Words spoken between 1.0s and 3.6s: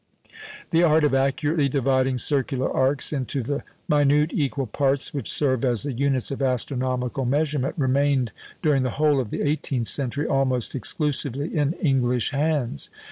of accurately dividing circular arcs into